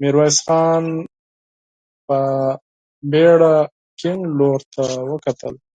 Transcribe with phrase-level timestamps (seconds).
[0.00, 0.84] ميرويس خان
[2.06, 2.18] په
[3.10, 3.54] بېړه
[3.98, 5.54] کيڼ لور ته وکتل.